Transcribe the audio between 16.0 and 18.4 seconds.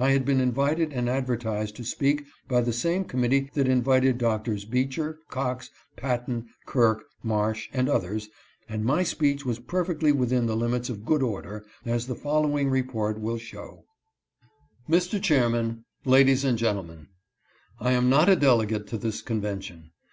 Ladies and Gentlemen:'' I am not a